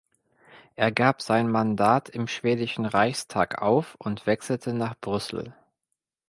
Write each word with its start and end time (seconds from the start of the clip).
Er 0.75 0.91
gab 0.91 1.21
sein 1.21 1.47
Mandat 1.47 2.09
im 2.09 2.27
schwedischen 2.27 2.85
Reichstag 2.87 3.61
auf 3.61 3.93
und 3.99 4.25
wechselte 4.25 4.73
nach 4.73 4.95
Brüssel. 4.99 5.53